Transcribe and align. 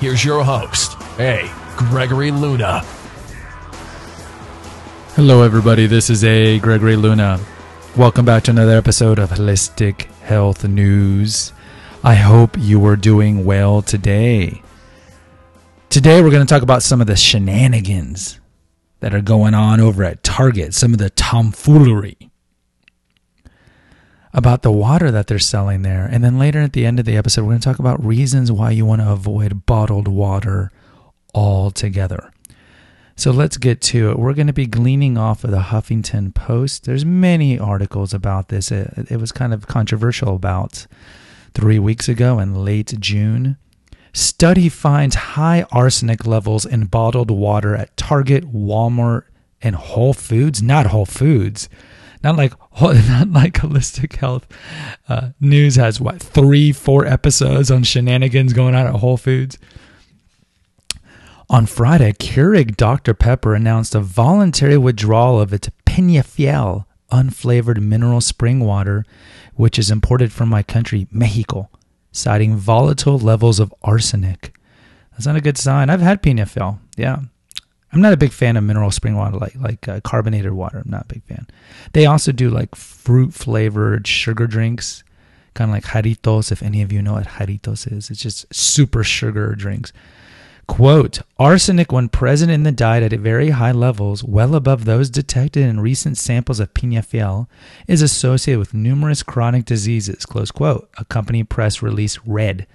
Here's 0.00 0.24
your 0.24 0.44
host, 0.44 0.96
A. 1.18 1.50
Gregory 1.76 2.30
Luna. 2.30 2.82
Hello, 5.16 5.42
everybody. 5.42 5.88
This 5.88 6.08
is 6.08 6.22
A. 6.22 6.60
Gregory 6.60 6.94
Luna. 6.94 7.40
Welcome 7.96 8.24
back 8.24 8.44
to 8.44 8.52
another 8.52 8.76
episode 8.76 9.18
of 9.18 9.30
Holistic 9.30 10.02
Health 10.20 10.62
News. 10.62 11.52
I 12.04 12.14
hope 12.14 12.56
you 12.56 12.86
are 12.86 12.94
doing 12.94 13.44
well 13.44 13.82
today. 13.82 14.62
Today, 15.90 16.22
we're 16.22 16.30
going 16.30 16.46
to 16.46 16.54
talk 16.54 16.62
about 16.62 16.84
some 16.84 17.00
of 17.00 17.08
the 17.08 17.16
shenanigans 17.16 18.38
that 19.00 19.12
are 19.12 19.20
going 19.20 19.54
on 19.54 19.80
over 19.80 20.04
at 20.04 20.22
Target, 20.22 20.74
some 20.74 20.92
of 20.92 21.00
the 21.00 21.10
tomfoolery 21.10 22.30
about 24.32 24.62
the 24.62 24.72
water 24.72 25.10
that 25.10 25.26
they're 25.26 25.38
selling 25.38 25.82
there. 25.82 26.06
And 26.06 26.22
then 26.22 26.38
later 26.38 26.60
at 26.60 26.72
the 26.72 26.86
end 26.86 26.98
of 26.98 27.06
the 27.06 27.16
episode, 27.16 27.42
we're 27.42 27.52
going 27.52 27.60
to 27.60 27.64
talk 27.64 27.78
about 27.78 28.04
reasons 28.04 28.52
why 28.52 28.70
you 28.70 28.84
want 28.84 29.00
to 29.00 29.10
avoid 29.10 29.66
bottled 29.66 30.08
water 30.08 30.70
altogether. 31.34 32.30
So 33.16 33.32
let's 33.32 33.56
get 33.56 33.80
to 33.82 34.10
it. 34.10 34.18
We're 34.18 34.34
going 34.34 34.46
to 34.46 34.52
be 34.52 34.66
gleaning 34.66 35.18
off 35.18 35.42
of 35.42 35.50
the 35.50 35.58
Huffington 35.58 36.32
Post. 36.34 36.84
There's 36.84 37.04
many 37.04 37.58
articles 37.58 38.14
about 38.14 38.48
this. 38.48 38.70
It, 38.70 39.10
it 39.10 39.16
was 39.16 39.32
kind 39.32 39.52
of 39.52 39.66
controversial 39.66 40.36
about 40.36 40.86
three 41.52 41.80
weeks 41.80 42.08
ago 42.08 42.38
in 42.38 42.64
late 42.64 42.94
June. 43.00 43.56
Study 44.12 44.68
finds 44.68 45.16
high 45.16 45.66
arsenic 45.72 46.26
levels 46.26 46.64
in 46.64 46.84
bottled 46.84 47.30
water 47.30 47.74
at 47.74 47.96
Target, 47.96 48.52
Walmart, 48.52 49.24
and 49.60 49.74
Whole 49.74 50.14
Foods. 50.14 50.62
Not 50.62 50.86
Whole 50.86 51.06
Foods. 51.06 51.68
Not 52.22 52.36
like 52.36 52.52
not 52.80 53.30
like 53.30 53.54
holistic 53.54 54.16
health 54.16 54.46
uh, 55.08 55.30
news 55.40 55.76
has 55.76 56.00
what 56.00 56.20
three, 56.20 56.72
four 56.72 57.06
episodes 57.06 57.70
on 57.70 57.84
shenanigans 57.84 58.52
going 58.52 58.74
on 58.74 58.86
at 58.86 58.94
Whole 58.96 59.16
Foods. 59.16 59.58
On 61.50 61.64
Friday, 61.64 62.12
Keurig 62.12 62.76
Dr 62.76 63.14
Pepper 63.14 63.54
announced 63.54 63.94
a 63.94 64.00
voluntary 64.00 64.76
withdrawal 64.76 65.40
of 65.40 65.52
its 65.52 65.70
Peñafiel 65.86 66.84
unflavored 67.10 67.80
mineral 67.80 68.20
spring 68.20 68.60
water, 68.60 69.04
which 69.54 69.78
is 69.78 69.90
imported 69.90 70.32
from 70.32 70.48
my 70.48 70.62
country, 70.62 71.06
Mexico, 71.10 71.70
citing 72.12 72.56
volatile 72.56 73.18
levels 73.18 73.58
of 73.58 73.74
arsenic. 73.82 74.54
That's 75.12 75.26
not 75.26 75.36
a 75.36 75.40
good 75.40 75.58
sign. 75.58 75.90
I've 75.90 76.00
had 76.00 76.22
Peñafiel. 76.22 76.78
Yeah, 76.96 77.20
I'm 77.92 78.00
not 78.00 78.12
a 78.12 78.18
big 78.18 78.32
fan 78.32 78.56
of 78.56 78.64
mineral 78.64 78.90
spring 78.90 79.16
water, 79.16 79.38
like 79.38 79.56
like 79.56 79.88
uh, 79.88 80.00
carbonated 80.00 80.52
water. 80.52 80.82
I'm 80.84 80.90
not 80.90 81.04
a 81.04 81.14
big 81.14 81.22
fan. 81.24 81.46
They 81.92 82.06
also 82.06 82.32
do 82.32 82.50
like 82.50 82.74
fruit 82.74 83.32
flavored 83.32 84.06
sugar 84.06 84.46
drinks, 84.46 85.04
kind 85.54 85.70
of 85.70 85.74
like 85.74 85.84
Jarritos. 85.84 86.52
If 86.52 86.62
any 86.62 86.82
of 86.82 86.92
you 86.92 87.00
know 87.00 87.14
what 87.14 87.26
Jarritos 87.26 87.90
is, 87.90 88.10
it's 88.10 88.20
just 88.20 88.52
super 88.54 89.02
sugar 89.02 89.54
drinks. 89.54 89.92
Quote, 90.66 91.20
arsenic 91.38 91.90
when 91.90 92.10
present 92.10 92.52
in 92.52 92.62
the 92.62 92.70
diet 92.70 93.10
at 93.10 93.18
very 93.20 93.50
high 93.50 93.72
levels, 93.72 94.22
well 94.22 94.54
above 94.54 94.84
those 94.84 95.08
detected 95.08 95.64
in 95.64 95.80
recent 95.80 96.18
samples 96.18 96.60
of 96.60 96.74
Peñafiel, 96.74 97.48
is 97.88 98.02
associated 98.02 98.58
with 98.58 98.74
numerous 98.74 99.22
chronic 99.22 99.64
diseases, 99.64 100.26
close 100.26 100.50
quote, 100.50 100.90
a 100.98 101.06
company 101.06 101.42
press 101.42 101.82
release 101.82 102.18
read. 102.26 102.66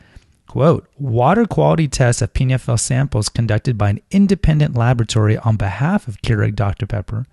Quote, 0.47 0.87
water 0.97 1.45
quality 1.45 1.87
tests 1.87 2.21
of 2.21 2.33
Peñafiel 2.33 2.79
samples 2.79 3.29
conducted 3.29 3.77
by 3.77 3.89
an 3.89 4.01
independent 4.11 4.75
laboratory 4.75 5.37
on 5.37 5.55
behalf 5.55 6.07
of 6.07 6.21
Keurig 6.21 6.55
Dr. 6.55 6.85
Pepper, 6.85 7.25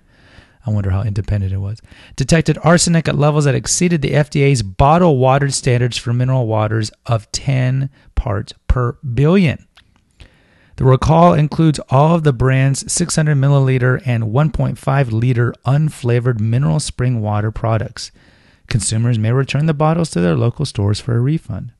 I 0.67 0.71
wonder 0.71 0.91
how 0.91 1.03
independent 1.03 1.53
it 1.53 1.59
was, 1.59 1.81
detected 2.17 2.59
arsenic 2.63 3.09
at 3.09 3.17
levels 3.17 3.45
that 3.45 3.55
exceeded 3.55 4.03
the 4.03 4.13
FDA's 4.13 4.63
bottled 4.63 5.19
water 5.19 5.51
standards 5.51 5.97
for 5.97 6.13
mineral 6.13 6.47
waters 6.47 6.91
of 7.07 7.31
10 7.33 7.91
parts 8.15 8.53
per 8.69 8.93
billion. 9.15 9.67
The 10.77 10.85
recall 10.85 11.35
includes 11.35 11.79
all 11.91 12.15
of 12.15 12.25
the 12.25 12.33
brand's 12.33 12.91
600 12.91 13.37
milliliter 13.37 14.01
and 14.07 14.25
1.5 14.25 15.13
liter 15.13 15.53
unflavored 15.67 16.41
mineral 16.41 16.81
spring 16.81 17.21
water 17.21 17.51
products. 17.51 18.11
Consumers 18.69 19.19
may 19.19 19.33
return 19.33 19.67
the 19.67 19.75
bottles 19.75 20.11
to 20.11 20.21
their 20.21 20.37
local 20.37 20.65
stores 20.65 21.01
for 21.01 21.17
a 21.17 21.21
refund. 21.21 21.73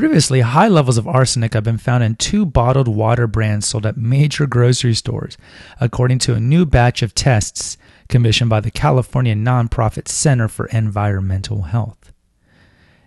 Previously, 0.00 0.40
high 0.40 0.66
levels 0.66 0.96
of 0.96 1.06
arsenic 1.06 1.52
have 1.52 1.64
been 1.64 1.76
found 1.76 2.02
in 2.02 2.14
two 2.14 2.46
bottled 2.46 2.88
water 2.88 3.26
brands 3.26 3.66
sold 3.66 3.84
at 3.84 3.98
major 3.98 4.46
grocery 4.46 4.94
stores, 4.94 5.36
according 5.78 6.20
to 6.20 6.32
a 6.32 6.40
new 6.40 6.64
batch 6.64 7.02
of 7.02 7.14
tests 7.14 7.76
commissioned 8.08 8.48
by 8.48 8.60
the 8.60 8.70
California 8.70 9.34
nonprofit 9.34 10.08
Center 10.08 10.48
for 10.48 10.64
Environmental 10.68 11.64
Health. 11.64 12.14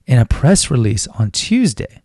In 0.05 0.19
a 0.19 0.25
press 0.25 0.69
release 0.69 1.07
on 1.07 1.31
Tuesday, 1.31 2.03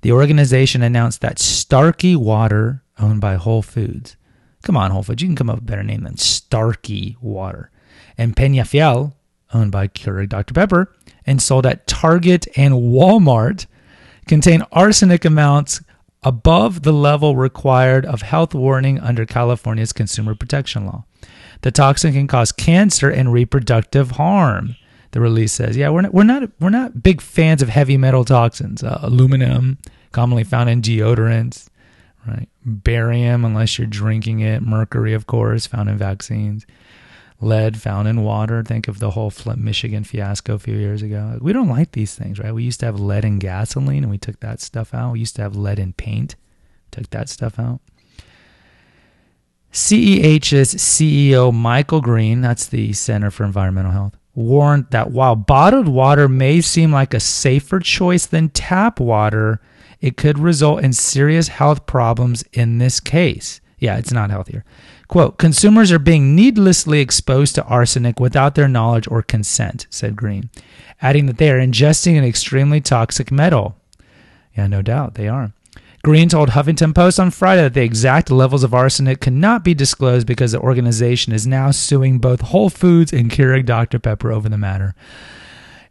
the 0.00 0.12
organization 0.12 0.82
announced 0.82 1.20
that 1.20 1.38
Starkey 1.38 2.16
Water, 2.16 2.82
owned 2.98 3.20
by 3.20 3.34
Whole 3.34 3.60
Foods, 3.60 4.16
come 4.62 4.78
on, 4.78 4.92
Whole 4.92 5.02
Foods, 5.02 5.20
you 5.20 5.28
can 5.28 5.36
come 5.36 5.50
up 5.50 5.56
with 5.56 5.64
a 5.64 5.66
better 5.66 5.82
name 5.82 6.04
than 6.04 6.16
Starkey 6.16 7.18
Water, 7.20 7.70
and 8.16 8.34
Peñafiel, 8.34 9.12
owned 9.52 9.72
by 9.72 9.88
Keurig 9.88 10.30
Dr. 10.30 10.54
Pepper, 10.54 10.90
and 11.26 11.42
sold 11.42 11.66
at 11.66 11.86
Target 11.86 12.48
and 12.56 12.72
Walmart, 12.72 13.66
contain 14.26 14.62
arsenic 14.72 15.24
amounts 15.24 15.80
above 16.22 16.82
the 16.82 16.92
level 16.92 17.36
required 17.36 18.06
of 18.06 18.22
health 18.22 18.54
warning 18.54 19.00
under 19.00 19.26
California's 19.26 19.92
consumer 19.92 20.34
protection 20.34 20.86
law. 20.86 21.04
The 21.62 21.70
toxin 21.70 22.12
can 22.12 22.26
cause 22.26 22.52
cancer 22.52 23.10
and 23.10 23.32
reproductive 23.32 24.12
harm. 24.12 24.76
The 25.12 25.20
release 25.20 25.52
says, 25.52 25.76
"Yeah, 25.76 25.90
we're 25.90 26.02
not 26.02 26.14
we're 26.14 26.24
not 26.24 26.48
we're 26.58 26.70
not 26.70 27.02
big 27.02 27.20
fans 27.20 27.62
of 27.62 27.68
heavy 27.68 27.96
metal 27.96 28.24
toxins. 28.24 28.82
Uh, 28.82 28.98
aluminum, 29.02 29.78
commonly 30.10 30.44
found 30.44 30.70
in 30.70 30.80
deodorants, 30.80 31.68
right? 32.26 32.48
Barium, 32.64 33.44
unless 33.44 33.78
you're 33.78 33.86
drinking 33.86 34.40
it. 34.40 34.62
Mercury, 34.62 35.12
of 35.12 35.26
course, 35.26 35.66
found 35.66 35.88
in 35.90 35.98
vaccines 35.98 36.66
lead 37.42 37.80
found 37.80 38.08
in 38.08 38.22
water. 38.22 38.62
Think 38.62 38.88
of 38.88 39.00
the 39.00 39.10
whole 39.10 39.30
Flint, 39.30 39.58
Michigan 39.58 40.04
fiasco 40.04 40.54
a 40.54 40.58
few 40.58 40.76
years 40.76 41.02
ago. 41.02 41.38
We 41.40 41.52
don't 41.52 41.68
like 41.68 41.92
these 41.92 42.14
things, 42.14 42.38
right? 42.38 42.54
We 42.54 42.62
used 42.62 42.80
to 42.80 42.86
have 42.86 43.00
lead 43.00 43.24
in 43.24 43.38
gasoline 43.38 44.04
and 44.04 44.10
we 44.10 44.18
took 44.18 44.40
that 44.40 44.60
stuff 44.60 44.94
out. 44.94 45.12
We 45.12 45.20
used 45.20 45.36
to 45.36 45.42
have 45.42 45.56
lead 45.56 45.78
in 45.78 45.92
paint, 45.92 46.36
took 46.90 47.10
that 47.10 47.28
stuff 47.28 47.58
out. 47.58 47.80
CEH's 49.72 50.74
CEO 50.74 51.52
Michael 51.52 52.00
Green, 52.02 52.42
that's 52.42 52.66
the 52.66 52.92
Center 52.92 53.30
for 53.30 53.44
Environmental 53.44 53.92
Health, 53.92 54.16
warned 54.34 54.86
that 54.90 55.10
while 55.10 55.34
bottled 55.34 55.88
water 55.88 56.28
may 56.28 56.60
seem 56.60 56.92
like 56.92 57.14
a 57.14 57.20
safer 57.20 57.80
choice 57.80 58.26
than 58.26 58.50
tap 58.50 59.00
water, 59.00 59.60
it 60.00 60.18
could 60.18 60.38
result 60.38 60.82
in 60.84 60.92
serious 60.92 61.48
health 61.48 61.86
problems 61.86 62.44
in 62.52 62.78
this 62.78 63.00
case. 63.00 63.60
Yeah, 63.78 63.96
it's 63.96 64.12
not 64.12 64.30
healthier. 64.30 64.64
Quote, 65.12 65.36
consumers 65.36 65.92
are 65.92 65.98
being 65.98 66.34
needlessly 66.34 67.00
exposed 67.00 67.54
to 67.54 67.64
arsenic 67.64 68.18
without 68.18 68.54
their 68.54 68.66
knowledge 68.66 69.06
or 69.10 69.20
consent, 69.20 69.86
said 69.90 70.16
Green, 70.16 70.48
adding 71.02 71.26
that 71.26 71.36
they 71.36 71.50
are 71.50 71.58
ingesting 71.58 72.16
an 72.16 72.24
extremely 72.24 72.80
toxic 72.80 73.30
metal. 73.30 73.76
Yeah, 74.56 74.68
no 74.68 74.80
doubt 74.80 75.12
they 75.12 75.28
are. 75.28 75.52
Green 76.02 76.30
told 76.30 76.48
Huffington 76.48 76.94
Post 76.94 77.20
on 77.20 77.30
Friday 77.30 77.60
that 77.60 77.74
the 77.74 77.82
exact 77.82 78.30
levels 78.30 78.64
of 78.64 78.72
arsenic 78.72 79.20
cannot 79.20 79.62
be 79.62 79.74
disclosed 79.74 80.26
because 80.26 80.52
the 80.52 80.60
organization 80.60 81.34
is 81.34 81.46
now 81.46 81.70
suing 81.72 82.18
both 82.18 82.40
Whole 82.40 82.70
Foods 82.70 83.12
and 83.12 83.30
Keurig 83.30 83.66
Dr. 83.66 83.98
Pepper 83.98 84.32
over 84.32 84.48
the 84.48 84.56
matter 84.56 84.94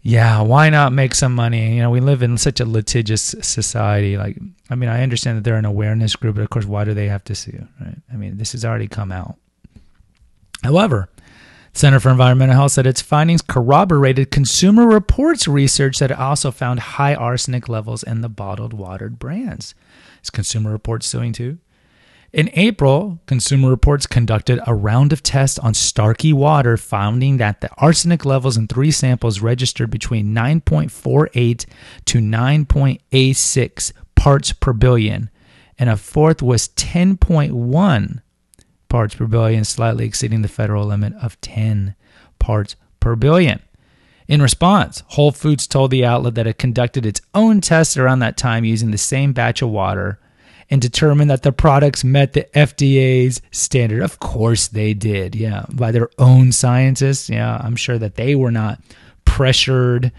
yeah, 0.03 0.41
why 0.41 0.69
not 0.69 0.93
make 0.93 1.13
some 1.13 1.35
money? 1.35 1.75
You 1.75 1.81
know, 1.81 1.91
we 1.91 1.99
live 1.99 2.23
in 2.23 2.37
such 2.37 2.59
a 2.59 2.65
litigious 2.65 3.35
society. 3.41 4.17
Like, 4.17 4.37
I 4.69 4.75
mean, 4.75 4.89
I 4.89 5.03
understand 5.03 5.37
that 5.37 5.43
they're 5.43 5.55
an 5.55 5.65
awareness 5.65 6.15
group, 6.15 6.35
but 6.35 6.41
of 6.41 6.49
course, 6.49 6.65
why 6.65 6.85
do 6.85 6.93
they 6.93 7.07
have 7.07 7.23
to 7.25 7.35
sue? 7.35 7.67
Right? 7.79 7.97
I 8.11 8.15
mean, 8.15 8.37
this 8.37 8.53
has 8.53 8.65
already 8.65 8.87
come 8.87 9.11
out. 9.11 9.35
However, 10.63 11.09
Center 11.73 11.99
for 11.99 12.09
Environmental 12.09 12.55
Health 12.55 12.73
said 12.73 12.87
its 12.87 13.01
findings 13.01 13.41
corroborated 13.41 14.31
Consumer 14.31 14.87
Reports 14.87 15.47
research 15.47 15.99
that 15.99 16.11
also 16.11 16.51
found 16.51 16.79
high 16.79 17.15
arsenic 17.15 17.69
levels 17.69 18.03
in 18.03 18.21
the 18.21 18.29
bottled 18.29 18.73
watered 18.73 19.19
brands. 19.19 19.75
Is 20.23 20.29
Consumer 20.29 20.71
Reports 20.71 21.07
suing 21.07 21.31
too? 21.31 21.59
In 22.33 22.49
April, 22.53 23.19
Consumer 23.25 23.69
Reports 23.69 24.07
conducted 24.07 24.61
a 24.65 24.73
round 24.73 25.11
of 25.11 25.21
tests 25.21 25.59
on 25.59 25.73
Starkey 25.73 26.31
water, 26.31 26.77
finding 26.77 27.37
that 27.37 27.59
the 27.59 27.69
arsenic 27.75 28.23
levels 28.23 28.55
in 28.55 28.67
three 28.67 28.91
samples 28.91 29.41
registered 29.41 29.89
between 29.89 30.33
9.48 30.33 31.65
to 32.05 32.19
9.86 32.19 33.91
parts 34.15 34.53
per 34.53 34.71
billion, 34.71 35.29
and 35.77 35.89
a 35.89 35.97
fourth 35.97 36.41
was 36.41 36.69
10.1 36.69 38.21
parts 38.87 39.15
per 39.15 39.27
billion, 39.27 39.65
slightly 39.65 40.05
exceeding 40.05 40.41
the 40.41 40.47
federal 40.47 40.85
limit 40.85 41.13
of 41.15 41.39
10 41.41 41.95
parts 42.39 42.77
per 43.01 43.17
billion. 43.17 43.61
In 44.29 44.41
response, 44.41 45.03
Whole 45.07 45.33
Foods 45.33 45.67
told 45.67 45.91
the 45.91 46.05
outlet 46.05 46.35
that 46.35 46.47
it 46.47 46.57
conducted 46.57 47.05
its 47.05 47.19
own 47.35 47.59
tests 47.59 47.97
around 47.97 48.19
that 48.19 48.37
time 48.37 48.63
using 48.63 48.91
the 48.91 48.97
same 48.97 49.33
batch 49.33 49.61
of 49.61 49.67
water 49.67 50.17
and 50.71 50.81
determined 50.81 51.29
that 51.29 51.43
the 51.43 51.51
products 51.51 52.03
met 52.03 52.33
the 52.33 52.47
FDA's 52.55 53.41
standard. 53.51 54.01
Of 54.01 54.19
course 54.19 54.69
they 54.69 54.93
did, 54.93 55.35
yeah, 55.35 55.65
by 55.71 55.91
their 55.91 56.09
own 56.17 56.51
scientists. 56.53 57.29
Yeah, 57.29 57.59
I'm 57.61 57.75
sure 57.75 57.97
that 57.97 58.15
they 58.15 58.35
were 58.35 58.51
not 58.51 58.79
pressured 59.25 60.11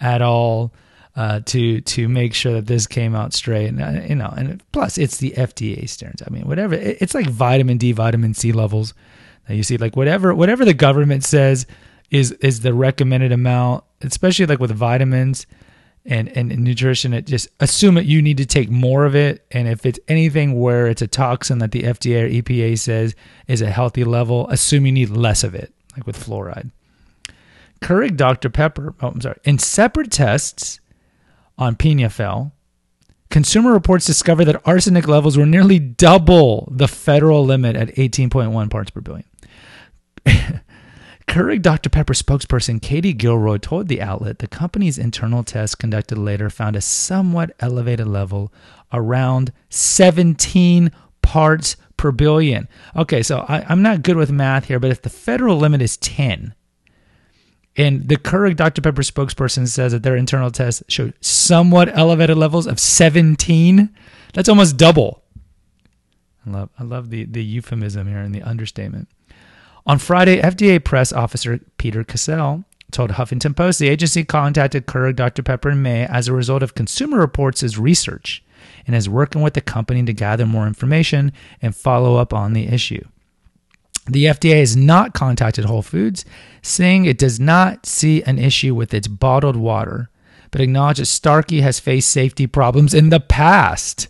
at 0.00 0.22
all 0.22 0.72
uh, 1.14 1.40
to 1.40 1.82
to 1.82 2.08
make 2.08 2.32
sure 2.34 2.54
that 2.54 2.66
this 2.66 2.86
came 2.86 3.14
out 3.14 3.34
straight. 3.34 3.66
And 3.66 3.82
uh, 3.82 4.02
you 4.08 4.14
know, 4.14 4.32
and 4.36 4.62
plus 4.72 4.96
it's 4.96 5.18
the 5.18 5.32
FDA 5.32 5.88
standards. 5.88 6.22
I 6.26 6.30
mean, 6.30 6.48
whatever. 6.48 6.74
It's 6.74 7.14
like 7.14 7.26
vitamin 7.26 7.76
D, 7.76 7.92
vitamin 7.92 8.32
C 8.34 8.52
levels 8.52 8.94
you 9.48 9.62
see. 9.62 9.76
Like 9.76 9.96
whatever 9.96 10.34
whatever 10.34 10.64
the 10.64 10.74
government 10.74 11.24
says 11.24 11.66
is 12.10 12.32
is 12.32 12.60
the 12.60 12.74
recommended 12.74 13.32
amount, 13.32 13.84
especially 14.00 14.46
like 14.46 14.60
with 14.60 14.70
vitamins 14.70 15.46
and, 16.04 16.28
and 16.28 16.48
nutrition. 16.58 17.12
It 17.12 17.26
just 17.26 17.48
assume 17.60 17.94
that 17.94 18.06
you 18.06 18.22
need 18.22 18.38
to 18.38 18.46
take 18.46 18.70
more 18.70 19.04
of 19.04 19.14
it, 19.14 19.46
and 19.50 19.68
if 19.68 19.84
it's 19.84 20.00
anything 20.08 20.58
where 20.58 20.86
it's 20.86 21.02
a 21.02 21.06
toxin 21.06 21.58
that 21.58 21.72
the 21.72 21.82
FDA 21.82 22.24
or 22.24 22.42
EPA 22.42 22.78
says 22.78 23.14
is 23.46 23.62
a 23.62 23.70
healthy 23.70 24.04
level, 24.04 24.48
assume 24.48 24.86
you 24.86 24.92
need 24.92 25.10
less 25.10 25.44
of 25.44 25.54
it, 25.54 25.72
like 25.96 26.06
with 26.06 26.16
fluoride. 26.16 26.70
Keurig 27.80 28.16
Dr. 28.16 28.50
Pepper, 28.50 28.94
oh, 29.00 29.08
I'm 29.08 29.20
sorry, 29.20 29.38
in 29.44 29.58
separate 29.58 30.10
tests 30.10 30.80
on 31.56 31.76
Peñafiel, 31.76 32.52
Consumer 33.30 33.72
Reports 33.72 34.06
discovered 34.06 34.46
that 34.46 34.60
arsenic 34.66 35.06
levels 35.06 35.38
were 35.38 35.46
nearly 35.46 35.78
double 35.78 36.68
the 36.72 36.88
federal 36.88 37.44
limit 37.44 37.76
at 37.76 37.94
18.1 37.94 38.70
parts 38.70 38.90
per 38.90 39.00
billion. 39.00 39.24
Keurig 41.30 41.62
Dr. 41.62 41.88
Pepper 41.90 42.12
spokesperson 42.12 42.82
Katie 42.82 43.12
Gilroy 43.12 43.58
told 43.58 43.86
the 43.86 44.02
outlet 44.02 44.40
the 44.40 44.48
company's 44.48 44.98
internal 44.98 45.44
tests 45.44 45.76
conducted 45.76 46.18
later 46.18 46.50
found 46.50 46.74
a 46.74 46.80
somewhat 46.80 47.54
elevated 47.60 48.08
level 48.08 48.52
around 48.92 49.52
17 49.68 50.90
parts 51.22 51.76
per 51.96 52.10
billion. 52.10 52.66
Okay, 52.96 53.22
so 53.22 53.44
I, 53.46 53.72
am 53.72 53.80
not 53.80 54.02
good 54.02 54.16
with 54.16 54.32
math 54.32 54.64
here, 54.64 54.80
but 54.80 54.90
if 54.90 55.02
the 55.02 55.08
federal 55.08 55.56
limit 55.56 55.80
is 55.80 55.96
10, 55.98 56.52
and 57.76 58.08
the 58.08 58.16
Keurig 58.16 58.56
Dr. 58.56 58.82
Pepper 58.82 59.02
spokesperson 59.02 59.68
says 59.68 59.92
that 59.92 60.02
their 60.02 60.16
internal 60.16 60.50
tests 60.50 60.82
showed 60.88 61.14
somewhat 61.20 61.96
elevated 61.96 62.38
levels 62.38 62.66
of 62.66 62.80
17, 62.80 63.88
that's 64.34 64.48
almost 64.48 64.76
double. 64.76 65.22
I 66.44 66.50
love, 66.50 66.70
I 66.76 66.82
love 66.82 67.10
the, 67.10 67.22
the 67.22 67.44
euphemism 67.44 68.08
here 68.08 68.18
and 68.18 68.34
the 68.34 68.42
understatement. 68.42 69.06
On 69.90 69.98
Friday, 69.98 70.40
FDA 70.40 70.84
press 70.84 71.12
officer 71.12 71.58
Peter 71.76 72.04
Cassell 72.04 72.62
told 72.92 73.10
Huffington 73.10 73.56
Post 73.56 73.80
the 73.80 73.88
agency 73.88 74.22
contacted 74.22 74.86
Keurig 74.86 75.16
Dr. 75.16 75.42
Pepper 75.42 75.70
in 75.70 75.82
May 75.82 76.06
as 76.06 76.28
a 76.28 76.32
result 76.32 76.62
of 76.62 76.76
Consumer 76.76 77.18
Reports' 77.18 77.76
research 77.76 78.40
and 78.86 78.94
is 78.94 79.08
working 79.08 79.42
with 79.42 79.54
the 79.54 79.60
company 79.60 80.04
to 80.04 80.12
gather 80.12 80.46
more 80.46 80.68
information 80.68 81.32
and 81.60 81.74
follow 81.74 82.18
up 82.18 82.32
on 82.32 82.52
the 82.52 82.68
issue. 82.68 83.04
The 84.06 84.26
FDA 84.26 84.60
has 84.60 84.76
not 84.76 85.12
contacted 85.12 85.64
Whole 85.64 85.82
Foods, 85.82 86.24
saying 86.62 87.04
it 87.04 87.18
does 87.18 87.40
not 87.40 87.84
see 87.84 88.22
an 88.22 88.38
issue 88.38 88.76
with 88.76 88.94
its 88.94 89.08
bottled 89.08 89.56
water, 89.56 90.08
but 90.52 90.60
acknowledges 90.60 91.10
Starkey 91.10 91.62
has 91.62 91.80
faced 91.80 92.10
safety 92.10 92.46
problems 92.46 92.94
in 92.94 93.08
the 93.08 93.18
past. 93.18 94.06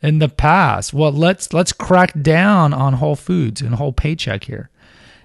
In 0.00 0.20
the 0.20 0.30
past, 0.30 0.94
well, 0.94 1.12
let's 1.12 1.52
let's 1.52 1.74
crack 1.74 2.18
down 2.22 2.72
on 2.72 2.94
Whole 2.94 3.16
Foods 3.16 3.60
and 3.60 3.74
Whole 3.74 3.92
Paycheck 3.92 4.44
here. 4.44 4.70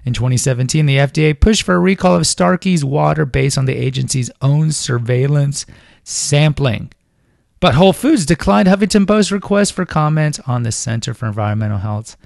In 0.04 0.12
2017, 0.12 0.84
the 0.84 0.98
FDA 0.98 1.38
pushed 1.38 1.62
for 1.62 1.74
a 1.74 1.78
recall 1.78 2.14
of 2.14 2.26
Starkey's 2.26 2.84
water 2.84 3.24
based 3.24 3.56
on 3.56 3.64
the 3.64 3.76
agency's 3.76 4.30
own 4.42 4.70
surveillance 4.70 5.64
sampling. 6.02 6.92
But 7.58 7.74
Whole 7.74 7.94
Foods 7.94 8.26
declined 8.26 8.68
Huffington 8.68 9.06
Post's 9.06 9.32
request 9.32 9.72
for 9.72 9.86
comment 9.86 10.38
on 10.46 10.62
the 10.62 10.72
Center 10.72 11.14
for 11.14 11.26
Environmental 11.26 11.78
Health's 11.78 12.18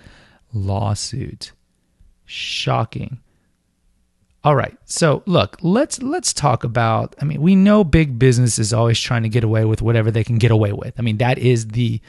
lawsuit. 0.53 1.53
Shocking. 2.27 3.21
All 4.43 4.57
right. 4.57 4.77
So, 4.85 5.23
look, 5.27 5.59
let's 5.63 6.03
let's 6.03 6.33
talk 6.33 6.65
about 6.65 7.15
I 7.21 7.25
mean, 7.25 7.41
we 7.41 7.55
know 7.55 7.85
big 7.85 8.19
business 8.19 8.59
is 8.59 8.73
always 8.73 8.99
trying 8.99 9.23
to 9.23 9.29
get 9.29 9.45
away 9.45 9.65
with 9.65 9.83
whatever 9.83 10.11
they 10.11 10.25
can 10.25 10.39
get 10.39 10.51
away 10.51 10.73
with. 10.73 10.95
I 10.99 11.03
mean, 11.03 11.19
that 11.19 11.39
is 11.39 11.69
the 11.69 12.01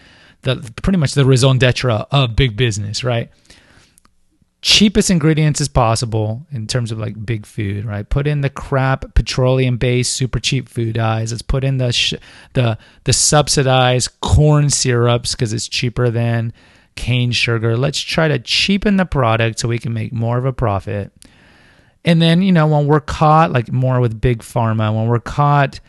the 0.42 0.72
pretty 0.82 0.98
much 0.98 1.14
the 1.14 1.26
raison 1.26 1.58
d'etre 1.58 1.92
of 2.12 2.36
big 2.36 2.56
business, 2.58 3.04
right? 3.04 3.30
Cheapest 4.62 5.10
ingredients 5.10 5.62
as 5.62 5.70
possible 5.70 6.46
in 6.52 6.68
terms 6.68 6.92
of 6.92 7.00
like 7.00 7.26
big 7.26 7.46
food, 7.46 7.86
right? 7.86 8.08
Put 8.08 8.28
in 8.28 8.42
the 8.42 8.50
crap 8.50 9.14
petroleum 9.14 9.78
based 9.78 10.14
super 10.14 10.40
cheap 10.40 10.68
food 10.68 10.96
dyes. 10.96 11.32
Let's 11.32 11.42
put 11.42 11.64
in 11.64 11.78
the 11.78 11.92
sh- 11.92 12.16
the 12.54 12.78
the 13.06 13.14
subsidized 13.14 14.20
corn 14.22 14.70
syrups 14.70 15.34
because 15.34 15.54
it's 15.54 15.68
cheaper 15.68 16.10
than 16.10 16.52
cane 16.96 17.32
sugar. 17.32 17.78
Let's 17.78 18.00
try 18.00 18.28
to 18.28 18.40
cheapen 18.40 18.98
the 18.98 19.06
product 19.06 19.60
so 19.60 19.70
we 19.70 19.80
can 19.80 19.94
make 19.94 20.12
more 20.12 20.38
of 20.38 20.46
a 20.46 20.54
profit. 20.54 21.14
And 22.04 22.22
then, 22.22 22.42
you 22.42 22.52
know, 22.52 22.68
when 22.68 22.88
we're 22.88 23.02
caught 23.02 23.52
like 23.52 23.72
more 23.72 24.00
with 24.00 24.20
big 24.20 24.40
pharma, 24.40 24.94
when 24.94 25.08
we're 25.08 25.20
caught 25.20 25.80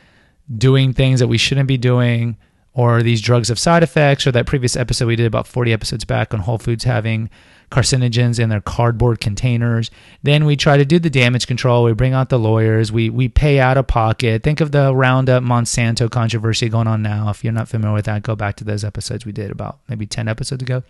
doing 0.57 0.93
things 0.93 1.21
that 1.21 1.29
we 1.29 1.39
shouldn't 1.39 1.69
be 1.69 1.79
doing 1.79 2.37
or 2.73 3.03
these 3.03 3.21
drugs 3.21 3.49
have 3.49 3.59
side 3.59 3.83
effects 3.83 4.27
or 4.27 4.33
that 4.33 4.47
previous 4.47 4.77
episode 4.77 5.07
we 5.07 5.17
did 5.17 5.27
about 5.27 5.47
40 5.47 5.73
episodes 5.73 6.05
back 6.05 6.33
on 6.33 6.41
Whole 6.41 6.59
Foods 6.59 6.85
having 6.85 7.31
carcinogens 7.71 8.39
in 8.39 8.49
their 8.49 8.61
cardboard 8.61 9.21
containers. 9.21 9.91
Then 10.23 10.45
we 10.45 10.57
try 10.57 10.77
to 10.77 10.85
do 10.85 10.99
the 10.99 11.11
damage 11.11 11.47
control. 11.47 11.85
We 11.85 11.93
bring 11.93 12.13
out 12.13 12.29
the 12.29 12.39
lawyers. 12.39 12.91
We 12.93 13.11
we 13.11 13.29
pay 13.29 13.61
out 13.61 13.77
of 13.77 13.87
pocket. 13.87 14.43
Think 14.43 14.61
of 14.61 14.73
the 14.73 14.95
Roundup 14.95 15.43
Monsanto 15.43 16.11
controversy 16.11 16.69
going 16.69 16.87
on 16.87 17.03
now. 17.03 17.31
If 17.31 17.45
you're 17.45 17.53
not 17.53 17.69
familiar 17.69 17.95
with 17.95 18.07
that, 18.07 18.23
go 18.23 18.37
back 18.37 18.57
to 18.57 18.65
those 18.65 18.85
episodes 18.85 19.25
we 19.25 19.33
did 19.33 19.51
about 19.51 19.79
maybe 19.89 20.07
10 20.07 20.29
episodes 20.29 20.63
ago. 20.63 20.83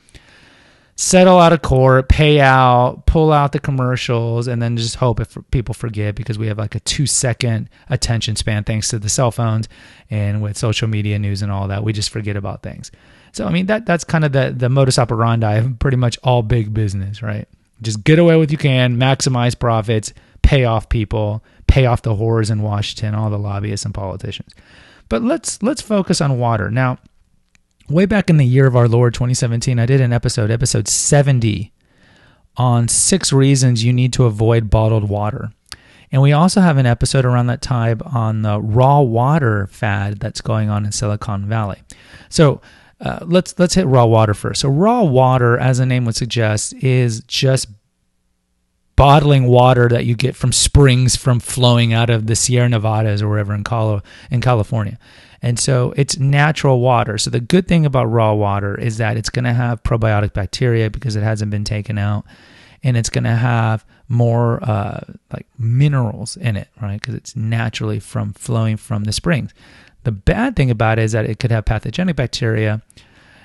Settle 1.00 1.38
out 1.38 1.54
of 1.54 1.62
court, 1.62 2.10
pay 2.10 2.40
out, 2.40 3.06
pull 3.06 3.32
out 3.32 3.52
the 3.52 3.58
commercials, 3.58 4.46
and 4.46 4.60
then 4.60 4.76
just 4.76 4.96
hope 4.96 5.18
if 5.18 5.34
people 5.50 5.72
forget 5.72 6.14
because 6.14 6.38
we 6.38 6.46
have 6.48 6.58
like 6.58 6.74
a 6.74 6.80
two 6.80 7.06
second 7.06 7.70
attention 7.88 8.36
span 8.36 8.64
thanks 8.64 8.88
to 8.88 8.98
the 8.98 9.08
cell 9.08 9.30
phones 9.30 9.66
and 10.10 10.42
with 10.42 10.58
social 10.58 10.88
media 10.88 11.18
news 11.18 11.40
and 11.40 11.50
all 11.50 11.68
that. 11.68 11.84
We 11.84 11.94
just 11.94 12.10
forget 12.10 12.36
about 12.36 12.62
things. 12.62 12.92
So 13.32 13.46
I 13.46 13.50
mean 13.50 13.64
that 13.64 13.86
that's 13.86 14.04
kind 14.04 14.26
of 14.26 14.32
the 14.32 14.52
the 14.54 14.68
modus 14.68 14.98
operandi 14.98 15.54
of 15.54 15.78
pretty 15.78 15.96
much 15.96 16.18
all 16.22 16.42
big 16.42 16.74
business, 16.74 17.22
right? 17.22 17.48
Just 17.80 18.04
get 18.04 18.18
away 18.18 18.36
with 18.36 18.52
you 18.52 18.58
can, 18.58 18.98
maximize 18.98 19.58
profits, 19.58 20.12
pay 20.42 20.66
off 20.66 20.90
people, 20.90 21.42
pay 21.66 21.86
off 21.86 22.02
the 22.02 22.14
whores 22.14 22.50
in 22.50 22.60
Washington, 22.60 23.14
all 23.14 23.30
the 23.30 23.38
lobbyists 23.38 23.86
and 23.86 23.94
politicians. 23.94 24.52
But 25.08 25.22
let's 25.22 25.62
let's 25.62 25.80
focus 25.80 26.20
on 26.20 26.38
water. 26.38 26.70
Now, 26.70 26.98
way 27.90 28.06
back 28.06 28.30
in 28.30 28.36
the 28.36 28.46
year 28.46 28.66
of 28.66 28.76
our 28.76 28.88
Lord 28.88 29.14
2017, 29.14 29.78
I 29.78 29.86
did 29.86 30.00
an 30.00 30.12
episode, 30.12 30.50
episode 30.50 30.88
70, 30.88 31.72
on 32.56 32.88
six 32.88 33.32
reasons 33.32 33.84
you 33.84 33.92
need 33.92 34.12
to 34.14 34.24
avoid 34.24 34.70
bottled 34.70 35.08
water. 35.08 35.52
And 36.12 36.22
we 36.22 36.32
also 36.32 36.60
have 36.60 36.76
an 36.76 36.86
episode 36.86 37.24
around 37.24 37.46
that 37.46 37.62
time 37.62 38.00
on 38.04 38.42
the 38.42 38.60
raw 38.60 39.00
water 39.00 39.68
fad 39.68 40.18
that's 40.18 40.40
going 40.40 40.68
on 40.68 40.84
in 40.84 40.92
Silicon 40.92 41.46
Valley. 41.46 41.82
So 42.28 42.60
uh, 43.00 43.20
let's 43.22 43.56
let's 43.58 43.74
hit 43.74 43.86
raw 43.86 44.04
water 44.04 44.34
first. 44.34 44.60
So 44.60 44.68
raw 44.68 45.02
water, 45.02 45.56
as 45.58 45.78
the 45.78 45.86
name 45.86 46.04
would 46.04 46.16
suggest, 46.16 46.74
is 46.74 47.20
just 47.20 47.68
bottling 48.96 49.46
water 49.46 49.88
that 49.88 50.04
you 50.04 50.14
get 50.14 50.36
from 50.36 50.52
springs 50.52 51.16
from 51.16 51.40
flowing 51.40 51.92
out 51.92 52.10
of 52.10 52.26
the 52.26 52.36
Sierra 52.36 52.68
Nevadas 52.68 53.22
or 53.22 53.28
wherever 53.28 53.54
in 53.54 53.64
in 54.30 54.40
California. 54.40 54.98
And 55.42 55.58
so 55.58 55.94
it's 55.96 56.18
natural 56.18 56.80
water. 56.80 57.16
So 57.16 57.30
the 57.30 57.40
good 57.40 57.66
thing 57.66 57.86
about 57.86 58.04
raw 58.06 58.34
water 58.34 58.78
is 58.78 58.98
that 58.98 59.16
it's 59.16 59.30
going 59.30 59.46
to 59.46 59.54
have 59.54 59.82
probiotic 59.82 60.34
bacteria 60.34 60.90
because 60.90 61.16
it 61.16 61.22
hasn't 61.22 61.50
been 61.50 61.64
taken 61.64 61.96
out, 61.96 62.24
and 62.82 62.96
it's 62.96 63.10
going 63.10 63.24
to 63.24 63.30
have 63.30 63.84
more 64.08 64.62
uh, 64.62 65.00
like 65.32 65.46
minerals 65.58 66.36
in 66.36 66.56
it, 66.56 66.68
right? 66.82 67.00
Because 67.00 67.14
it's 67.14 67.36
naturally 67.36 68.00
from 68.00 68.32
flowing 68.34 68.76
from 68.76 69.04
the 69.04 69.12
springs. 69.12 69.54
The 70.02 70.12
bad 70.12 70.56
thing 70.56 70.70
about 70.70 70.98
it 70.98 71.02
is 71.02 71.12
that 71.12 71.26
it 71.26 71.38
could 71.38 71.50
have 71.50 71.64
pathogenic 71.64 72.16
bacteria. 72.16 72.82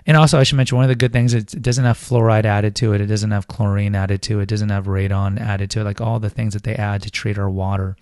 And 0.07 0.15
also, 0.17 0.39
I 0.39 0.43
should 0.43 0.57
mention 0.57 0.75
one 0.75 0.85
of 0.85 0.89
the 0.89 0.95
good 0.95 1.13
things 1.13 1.33
it 1.33 1.61
doesn't 1.61 1.83
have 1.83 1.97
fluoride 1.97 2.45
added 2.45 2.75
to 2.77 2.93
it. 2.93 3.01
It 3.01 3.07
doesn't 3.07 3.31
have 3.31 3.47
chlorine 3.47 3.95
added 3.95 4.21
to 4.23 4.39
it. 4.39 4.43
It 4.43 4.49
doesn't 4.49 4.69
have 4.69 4.85
radon 4.85 5.39
added 5.39 5.71
to 5.71 5.81
it, 5.81 5.83
like 5.83 5.99
all 5.99 6.19
the 6.19 6.29
things 6.29 6.53
that 6.53 6.63
they 6.63 6.75
add 6.75 7.01
to 7.03 7.09
treat 7.09 7.39
our 7.39 7.49
water. 7.49 7.95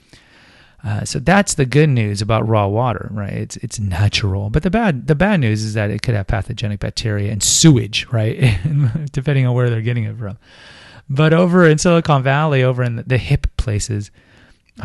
Uh, 0.83 1.05
so 1.05 1.17
that's 1.19 1.53
the 1.53 1.65
good 1.65 1.89
news 1.89 2.21
about 2.21 2.47
raw 2.47 2.67
water, 2.67 3.07
right? 3.11 3.31
It's 3.31 3.55
it's 3.57 3.79
natural. 3.79 4.49
But 4.49 4.63
the 4.63 4.69
bad 4.69 5.07
the 5.07 5.15
bad 5.15 5.39
news 5.39 5.63
is 5.63 5.75
that 5.75 5.89
it 5.89 6.01
could 6.01 6.13
have 6.13 6.27
pathogenic 6.27 6.79
bacteria 6.79 7.31
and 7.31 7.41
sewage, 7.41 8.05
right? 8.11 8.59
Depending 9.11 9.45
on 9.45 9.55
where 9.55 9.69
they're 9.69 9.81
getting 9.81 10.03
it 10.03 10.17
from. 10.17 10.37
But 11.09 11.33
over 11.33 11.67
in 11.67 11.77
Silicon 11.77 12.23
Valley, 12.23 12.63
over 12.63 12.83
in 12.83 13.03
the 13.07 13.17
hip 13.17 13.47
places, 13.57 14.11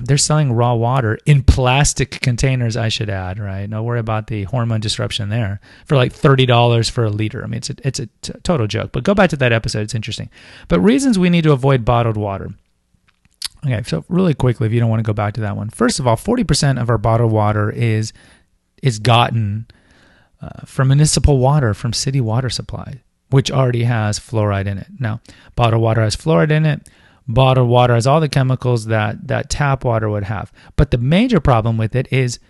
they're 0.02 0.18
selling 0.18 0.52
raw 0.52 0.74
water 0.74 1.18
in 1.24 1.42
plastic 1.42 2.10
containers, 2.20 2.76
I 2.76 2.88
should 2.88 3.08
add, 3.08 3.38
right? 3.38 3.68
No 3.68 3.82
worry 3.82 4.00
about 4.00 4.26
the 4.26 4.44
hormone 4.44 4.80
disruption 4.80 5.30
there 5.30 5.60
for 5.86 5.96
like 5.96 6.12
$30 6.12 6.90
for 6.90 7.04
a 7.04 7.10
liter. 7.10 7.42
I 7.42 7.46
mean, 7.46 7.58
it's 7.58 7.70
a, 7.70 7.74
it's 7.84 8.00
a 8.00 8.06
t- 8.20 8.32
total 8.42 8.66
joke, 8.66 8.92
but 8.92 9.04
go 9.04 9.14
back 9.14 9.30
to 9.30 9.36
that 9.36 9.52
episode. 9.52 9.80
It's 9.80 9.94
interesting. 9.94 10.28
But 10.68 10.80
reasons 10.80 11.18
we 11.18 11.30
need 11.30 11.44
to 11.44 11.52
avoid 11.52 11.84
bottled 11.84 12.18
water. 12.18 12.50
Okay, 13.64 13.82
so 13.84 14.04
really 14.08 14.34
quickly, 14.34 14.66
if 14.66 14.72
you 14.72 14.80
don't 14.80 14.90
want 14.90 15.00
to 15.00 15.06
go 15.06 15.12
back 15.12 15.34
to 15.34 15.40
that 15.40 15.56
one, 15.56 15.68
first 15.70 15.98
of 15.98 16.06
all, 16.06 16.16
40% 16.16 16.80
of 16.80 16.88
our 16.90 16.98
bottled 16.98 17.32
water 17.32 17.70
is 17.70 18.12
is 18.82 19.00
gotten 19.00 19.66
uh, 20.40 20.64
from 20.64 20.88
municipal 20.88 21.38
water, 21.38 21.74
from 21.74 21.92
city 21.92 22.20
water 22.20 22.48
supply, 22.48 23.02
which 23.30 23.50
already 23.50 23.82
has 23.82 24.20
fluoride 24.20 24.66
in 24.66 24.78
it. 24.78 24.86
Now, 25.00 25.20
bottled 25.56 25.82
water 25.82 26.02
has 26.02 26.14
fluoride 26.14 26.52
in 26.52 26.64
it 26.64 26.88
bottled 27.28 27.68
water 27.68 27.94
has 27.94 28.06
all 28.06 28.20
the 28.20 28.28
chemicals 28.28 28.86
that 28.86 29.28
that 29.28 29.50
tap 29.50 29.84
water 29.84 30.08
would 30.08 30.24
have. 30.24 30.50
But 30.76 30.90
the 30.90 30.98
major 30.98 31.40
problem 31.40 31.76
with 31.76 31.94
it 31.94 32.08
is 32.10 32.40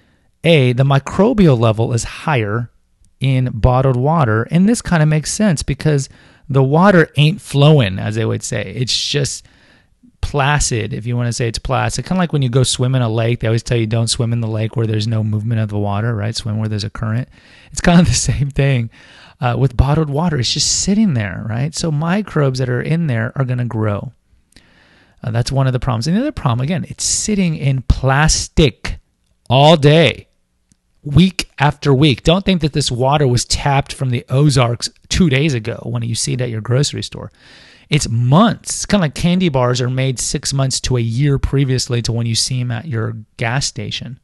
a 0.45 0.73
the 0.73 0.85
microbial 0.85 1.59
level 1.59 1.93
is 1.93 2.05
higher 2.05 2.71
in 3.21 3.51
bottled 3.53 3.97
water, 3.97 4.45
and 4.51 4.69
this 4.69 4.81
kind 4.81 5.03
of 5.03 5.09
makes 5.09 5.33
sense 5.33 5.63
because 5.65 6.09
the 6.49 6.63
water 6.63 7.11
ain't 7.17 7.41
flowing, 7.41 7.99
as 7.99 8.15
they 8.15 8.25
would 8.25 8.45
say. 8.45 8.73
It's 8.77 8.97
just 8.97 9.45
placid, 10.29 10.93
if 10.93 11.07
you 11.07 11.17
want 11.17 11.27
to 11.27 11.33
say 11.33 11.49
it's 11.49 11.59
placid. 11.59 12.05
Kind 12.05 12.19
of 12.19 12.21
like 12.21 12.35
when 12.35 12.43
you 12.43 12.51
go 12.51 12.63
swim 12.63 12.95
in 12.95 13.01
a 13.01 13.09
lake, 13.09 13.41
they 13.41 13.49
always 13.49 13.63
tell 13.63 13.79
you 13.79 13.87
don't 13.87 14.09
swim 14.09 14.31
in 14.31 14.43
the 14.43 14.47
lake 14.47 14.77
where 14.77 14.87
there's 14.87 15.09
no 15.09 15.25
movement 15.25 15.63
of 15.63 15.71
the 15.71 15.79
water, 15.79 16.15
right? 16.15 16.37
Swim 16.37 16.59
where 16.59 16.69
there's 16.69 16.85
a 16.85 16.91
current. 16.91 17.31
It's 17.73 17.81
kind 17.81 17.99
of 17.99 18.07
the 18.09 18.13
same 18.13 18.51
thing 18.51 18.91
uh, 19.41 19.57
with 19.59 19.75
bottled 19.75 20.11
water. 20.11 20.39
It's 20.39 20.53
just 20.53 20.83
sitting 20.83 21.15
there, 21.15 21.47
right? 21.49 21.75
So 21.75 21.91
microbes 21.91 22.59
that 22.59 22.69
are 22.69 22.83
in 22.83 23.07
there 23.07 23.33
are 23.37 23.45
going 23.47 23.59
to 23.59 23.65
grow. 23.65 24.13
Uh, 25.25 25.31
that's 25.31 25.51
one 25.51 25.67
of 25.67 25.73
the 25.73 25.81
problems. 25.81 26.07
And 26.07 26.15
the 26.15 26.21
other 26.21 26.31
problem, 26.31 26.63
again, 26.63 26.85
it's 26.91 27.05
sitting 27.05 27.57
in 27.57 27.81
plastic 27.83 28.99
all 29.49 29.79
day, 29.79 30.29
week 31.03 31.51
after 31.59 31.95
week. 31.95 32.23
Don't 32.23 32.45
think 32.45 32.61
that 32.61 32.75
this 32.75 32.91
water 32.91 33.27
was 33.27 33.47
tapped 33.47 33.95
from 33.95 34.11
the 34.11 34.27
Ozarks 34.29 34.91
two 35.09 35.31
days 35.31 35.55
ago 35.55 35.81
when 35.87 36.03
you 36.03 36.15
see 36.15 36.35
it 36.35 36.43
at 36.43 36.51
your 36.51 36.61
grocery 36.61 37.03
store. 37.03 37.33
It's 37.91 38.09
months. 38.09 38.71
It's 38.71 38.87
kind 38.87 39.01
of 39.01 39.07
like 39.07 39.15
candy 39.15 39.49
bars 39.49 39.81
are 39.81 39.91
made 39.91 40.19
six 40.19 40.53
months 40.53 40.81
to 40.81 40.97
a 40.97 41.01
year 41.01 41.39
previously 41.39 42.03
to 42.03 42.13
when 42.13 42.27
you 42.27 42.35
see 42.35 42.59
them 42.59 42.71
at 42.71 42.87
your 42.87 43.17
gas 43.37 43.67
station. 43.67 44.21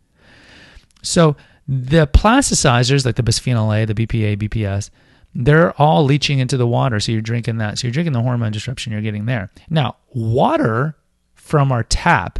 So 1.02 1.37
the 1.66 2.06
plasticizers, 2.06 3.06
like 3.06 3.16
the 3.16 3.23
bisphenol 3.23 3.83
A, 3.83 3.87
the 3.87 3.94
BPA, 3.94 4.37
BPS, 4.37 4.90
they're 5.35 5.73
all 5.80 6.04
leaching 6.04 6.38
into 6.38 6.56
the 6.56 6.66
water. 6.66 7.00
So 7.00 7.12
you're 7.12 7.21
drinking 7.21 7.59
that. 7.59 7.78
So 7.78 7.87
you're 7.87 7.92
drinking 7.92 8.12
the 8.12 8.23
hormone 8.23 8.52
disruption 8.52 8.92
you're 8.92 9.02
getting 9.02 9.26
there. 9.26 9.50
Now, 9.68 9.97
water 10.12 10.97
from 11.35 11.73
our 11.73 11.83
tap 11.83 12.38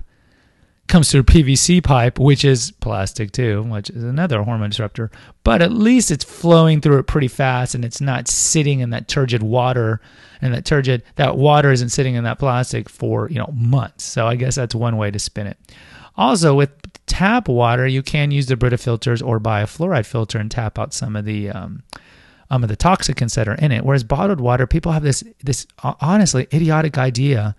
comes 0.87 1.11
through 1.11 1.23
PVC 1.25 1.83
pipe, 1.83 2.19
which 2.19 2.45
is 2.45 2.71
plastic 2.71 3.33
too, 3.33 3.63
which 3.63 3.91
is 3.91 4.05
another 4.05 4.43
hormone 4.43 4.71
disruptor. 4.71 5.11
But 5.43 5.63
at 5.63 5.73
least 5.73 6.11
it's 6.11 6.25
flowing 6.25 6.81
through 6.81 6.99
it 6.99 7.07
pretty 7.07 7.29
fast 7.29 7.75
and 7.75 7.85
it's 7.85 8.01
not 8.01 8.29
sitting 8.29 8.81
in 8.81 8.91
that 8.91 9.09
turgid 9.09 9.43
water. 9.43 10.01
And 10.41 10.53
that 10.53 10.65
turgid, 10.65 11.03
that 11.17 11.37
water 11.37 11.73
isn't 11.73 11.89
sitting 11.89 12.17
in 12.17 12.25
that 12.25 12.39
plastic 12.39 12.89
for, 12.89 13.31
you 13.31 13.39
know, 13.39 13.51
months. 13.55 14.05
So 14.05 14.27
I 14.27 14.37
guess 14.37 14.57
that's 14.57 14.75
one 14.75 14.97
way 14.97 15.11
to 15.11 15.19
spin 15.19 15.47
it. 15.47 15.59
Also, 16.17 16.55
with 16.55 16.71
tap 17.07 17.49
water, 17.49 17.87
you 17.87 18.03
can 18.03 18.31
use 18.31 18.47
the 18.47 18.57
Brita 18.57 18.79
filters 18.79 19.23
or 19.23 19.39
buy 19.39 19.63
a 19.63 19.67
fluoride 19.67 20.07
filter 20.07 20.39
and 20.39 20.51
tap 20.51 20.79
out 20.79 20.95
some 20.95 21.17
of 21.17 21.25
the 21.25 21.51
um, 21.51 21.83
um, 22.51 22.63
of 22.63 22.69
the 22.69 22.77
toxicants 22.77 23.35
that 23.35 23.49
are 23.49 23.55
in 23.55 23.73
it. 23.73 23.85
Whereas 23.85 24.05
bottled 24.05 24.41
water, 24.41 24.67
people 24.67 24.93
have 24.93 25.03
this 25.03 25.25
this 25.43 25.67
honestly 25.83 26.47
idiotic 26.53 26.99
idea 26.99 27.57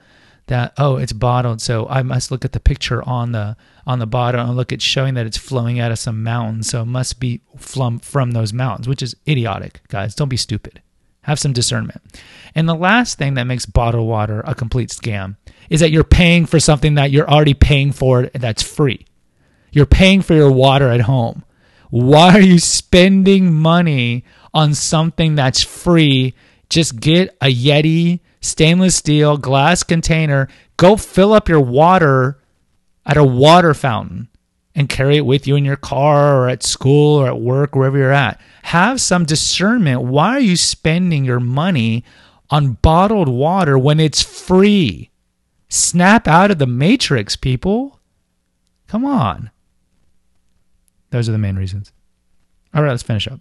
that 0.47 0.73
oh 0.77 0.97
it's 0.97 1.13
bottled, 1.13 1.61
so 1.61 1.87
I 1.87 2.03
must 2.03 2.31
look 2.31 2.45
at 2.45 2.51
the 2.51 2.59
picture 2.59 3.01
on 3.07 3.31
the 3.31 3.57
on 3.85 3.99
the 3.99 4.07
bottle 4.07 4.41
and 4.41 4.55
look 4.55 4.71
at 4.71 4.81
showing 4.81 5.13
that 5.15 5.25
it's 5.25 5.37
flowing 5.37 5.79
out 5.79 5.91
of 5.91 5.99
some 5.99 6.23
mountain, 6.23 6.63
so 6.63 6.81
it 6.81 6.85
must 6.85 7.19
be 7.19 7.41
from 7.57 7.99
from 7.99 8.31
those 8.31 8.53
mountains, 8.53 8.87
which 8.87 9.01
is 9.01 9.15
idiotic, 9.27 9.81
guys. 9.87 10.15
Don't 10.15 10.29
be 10.29 10.37
stupid. 10.37 10.81
Have 11.21 11.39
some 11.39 11.53
discernment. 11.53 12.01
And 12.53 12.69
the 12.69 12.75
last 12.75 13.17
thing 13.17 13.33
that 13.33 13.45
makes 13.45 13.65
bottled 13.65 14.07
water 14.07 14.43
a 14.45 14.53
complete 14.53 14.89
scam 14.89 15.37
is 15.71 15.79
that 15.79 15.89
you're 15.89 16.03
paying 16.03 16.45
for 16.45 16.59
something 16.59 16.95
that 16.95 17.09
you're 17.09 17.29
already 17.29 17.55
paying 17.55 17.91
for 17.91 18.27
that's 18.27 18.61
free. 18.61 19.05
You're 19.71 19.87
paying 19.87 20.21
for 20.21 20.35
your 20.35 20.51
water 20.51 20.89
at 20.89 21.01
home. 21.01 21.43
Why 21.89 22.35
are 22.35 22.41
you 22.41 22.59
spending 22.59 23.53
money 23.53 24.23
on 24.55 24.73
something 24.73 25.35
that's 25.35 25.61
free, 25.61 26.33
just 26.69 26.99
get 26.99 27.35
a 27.41 27.53
Yeti 27.53 28.21
stainless 28.45 28.95
steel 28.95 29.37
glass 29.37 29.83
container, 29.83 30.47
go 30.77 30.95
fill 30.95 31.33
up 31.33 31.49
your 31.49 31.61
water 31.61 32.39
at 33.05 33.17
a 33.17 33.23
water 33.23 33.73
fountain 33.73 34.29
and 34.73 34.89
carry 34.89 35.17
it 35.17 35.25
with 35.25 35.47
you 35.47 35.55
in 35.55 35.63
your 35.63 35.77
car 35.77 36.35
or 36.37 36.49
at 36.49 36.61
school 36.61 37.19
or 37.19 37.27
at 37.27 37.39
work, 37.39 37.75
wherever 37.75 37.97
you're 37.97 38.11
at. 38.11 38.39
Have 38.63 38.99
some 38.99 39.25
discernment. 39.25 40.01
Why 40.01 40.31
are 40.31 40.39
you 40.39 40.57
spending 40.57 41.23
your 41.23 41.39
money 41.39 42.03
on 42.49 42.73
bottled 42.81 43.29
water 43.29 43.77
when 43.77 43.99
it's 43.99 44.21
free? 44.21 45.11
Snap 45.69 46.27
out 46.27 46.51
of 46.51 46.59
the 46.59 46.67
matrix, 46.67 47.35
people. 47.35 47.99
Come 48.87 49.05
on. 49.05 49.49
Those 51.11 51.29
are 51.29 51.31
the 51.31 51.37
main 51.37 51.55
reasons. 51.55 51.91
All 52.73 52.83
right, 52.83 52.89
let's 52.89 53.03
finish 53.03 53.27
up. 53.27 53.39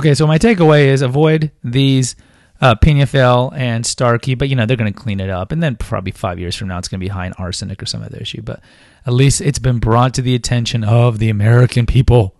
Okay, 0.00 0.14
so 0.14 0.26
my 0.26 0.38
takeaway 0.38 0.86
is 0.86 1.02
avoid 1.02 1.50
these 1.62 2.16
uh, 2.62 2.74
Peñafiel 2.74 3.52
and 3.54 3.84
Starkey, 3.84 4.34
but 4.34 4.48
you 4.48 4.56
know 4.56 4.64
they're 4.64 4.78
going 4.78 4.90
to 4.90 4.98
clean 4.98 5.20
it 5.20 5.28
up, 5.28 5.52
and 5.52 5.62
then 5.62 5.76
probably 5.76 6.10
five 6.10 6.38
years 6.38 6.56
from 6.56 6.68
now 6.68 6.78
it's 6.78 6.88
going 6.88 7.00
to 7.00 7.04
be 7.04 7.08
high 7.08 7.26
in 7.26 7.34
arsenic 7.34 7.82
or 7.82 7.84
some 7.84 8.02
other 8.02 8.16
issue. 8.16 8.40
But 8.40 8.62
at 9.04 9.12
least 9.12 9.42
it's 9.42 9.58
been 9.58 9.78
brought 9.78 10.14
to 10.14 10.22
the 10.22 10.34
attention 10.34 10.84
of 10.84 11.18
the 11.18 11.28
American 11.28 11.84
people 11.84 12.34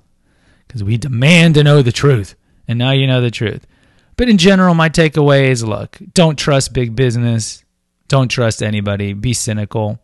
because 0.67 0.83
we 0.83 0.97
demand 0.97 1.57
to 1.57 1.63
know 1.63 1.83
the 1.83 1.93
truth. 1.93 2.35
And 2.67 2.79
now 2.79 2.93
you 2.93 3.07
know 3.07 3.21
the 3.21 3.31
truth. 3.31 3.67
But 4.17 4.31
in 4.31 4.39
general, 4.39 4.73
my 4.73 4.89
takeaway 4.89 5.49
is 5.49 5.63
look, 5.63 5.99
don't 6.15 6.39
trust 6.39 6.73
big 6.73 6.97
business. 6.97 7.63
Don't 8.09 8.29
trust 8.29 8.63
anybody. 8.63 9.13
Be 9.13 9.35
cynical. 9.35 9.99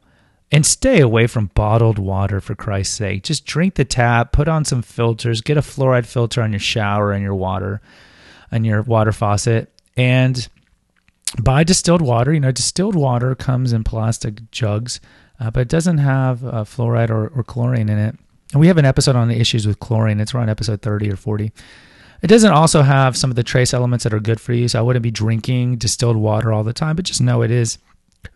And 0.52 0.64
stay 0.64 1.00
away 1.00 1.26
from 1.26 1.50
bottled 1.54 1.98
water 1.98 2.40
for 2.40 2.54
Christ's 2.54 2.96
sake. 2.96 3.24
Just 3.24 3.46
drink 3.46 3.74
the 3.74 3.84
tap, 3.84 4.30
put 4.30 4.46
on 4.46 4.64
some 4.64 4.80
filters, 4.80 5.40
get 5.40 5.56
a 5.56 5.60
fluoride 5.60 6.06
filter 6.06 6.40
on 6.40 6.52
your 6.52 6.60
shower 6.60 7.12
and 7.12 7.22
your 7.22 7.34
water, 7.34 7.80
on 8.52 8.64
your 8.64 8.82
water 8.82 9.10
faucet, 9.10 9.72
and 9.96 10.48
buy 11.42 11.64
distilled 11.64 12.00
water. 12.00 12.32
You 12.32 12.40
know, 12.40 12.52
distilled 12.52 12.94
water 12.94 13.34
comes 13.34 13.72
in 13.72 13.82
plastic 13.82 14.50
jugs, 14.52 15.00
uh, 15.40 15.50
but 15.50 15.60
it 15.60 15.68
doesn't 15.68 15.98
have 15.98 16.44
uh, 16.44 16.64
fluoride 16.64 17.10
or, 17.10 17.26
or 17.28 17.42
chlorine 17.42 17.88
in 17.88 17.98
it. 17.98 18.16
And 18.52 18.60
we 18.60 18.68
have 18.68 18.78
an 18.78 18.84
episode 18.84 19.16
on 19.16 19.28
the 19.28 19.40
issues 19.40 19.66
with 19.66 19.80
chlorine. 19.80 20.20
It's 20.20 20.34
around 20.34 20.48
episode 20.48 20.80
30 20.80 21.10
or 21.10 21.16
40. 21.16 21.52
It 22.22 22.28
doesn't 22.28 22.52
also 22.52 22.82
have 22.82 23.16
some 23.16 23.30
of 23.30 23.36
the 23.36 23.42
trace 23.42 23.74
elements 23.74 24.04
that 24.04 24.14
are 24.14 24.20
good 24.20 24.40
for 24.40 24.52
you. 24.52 24.68
So 24.68 24.78
I 24.78 24.82
wouldn't 24.82 25.02
be 25.02 25.10
drinking 25.10 25.76
distilled 25.76 26.16
water 26.16 26.52
all 26.52 26.64
the 26.64 26.72
time, 26.72 26.96
but 26.96 27.04
just 27.04 27.20
know 27.20 27.42
it 27.42 27.50
is 27.50 27.78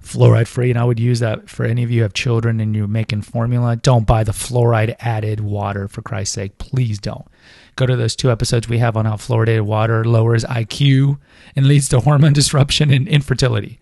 fluoride 0.02 0.46
free. 0.46 0.70
And 0.70 0.78
I 0.78 0.84
would 0.84 1.00
use 1.00 1.20
that 1.20 1.48
for 1.48 1.64
any 1.64 1.82
of 1.82 1.90
you 1.90 2.02
have 2.02 2.12
children 2.12 2.60
and 2.60 2.74
you're 2.74 2.86
making 2.86 3.22
formula. 3.22 3.76
Don't 3.76 4.06
buy 4.06 4.24
the 4.24 4.32
fluoride 4.32 4.96
added 5.00 5.40
water 5.40 5.88
for 5.88 6.02
Christ's 6.02 6.34
sake. 6.34 6.58
Please 6.58 6.98
don't. 6.98 7.26
Go 7.76 7.86
to 7.86 7.96
those 7.96 8.16
two 8.16 8.30
episodes 8.30 8.68
we 8.68 8.78
have 8.78 8.96
on 8.96 9.06
how 9.06 9.16
fluoridated 9.16 9.62
water 9.62 10.04
lowers 10.04 10.44
IQ 10.44 11.18
and 11.56 11.66
leads 11.66 11.88
to 11.88 12.00
hormone 12.00 12.32
disruption 12.32 12.90
and 12.90 13.08
infertility. 13.08 13.80